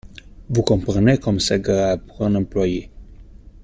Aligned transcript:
Vous 0.49 0.63
comprenez 0.63 1.19
comme 1.19 1.39
c’est 1.39 1.59
grave 1.59 1.99
pour 1.99 2.23
un 2.25 2.33
employé. 2.33 2.89